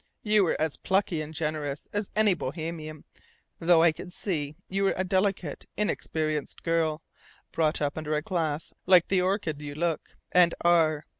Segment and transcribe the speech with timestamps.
[0.23, 3.03] You were as plucky and generous as any Bohemian,
[3.59, 7.03] though I could see you were a delicate, inexperienced girl,
[7.51, 11.05] brought up under glass like the orchid you look and are.